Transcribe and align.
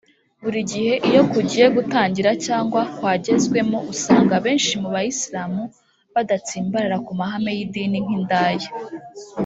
buri 0.43 0.59
gihe 0.71 0.93
iyo 1.09 1.21
kugiye 1.31 1.65
gutangira 1.75 2.31
cyangwa 2.45 2.81
kwagezwemo 2.97 3.77
usanga 3.93 4.35
benshi 4.45 4.73
mu 4.81 4.89
bayisilamu 4.95 5.63
badatsimbarara 6.13 6.97
ku 7.05 7.11
mahame 7.19 7.51
y’idini 7.57 7.97
nk’indaya 8.05 8.69